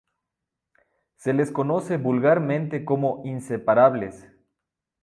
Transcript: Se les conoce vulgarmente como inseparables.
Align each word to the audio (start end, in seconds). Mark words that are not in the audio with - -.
Se 1.15 1.31
les 1.31 1.51
conoce 1.51 1.97
vulgarmente 1.97 2.83
como 2.85 3.21
inseparables. 3.23 4.27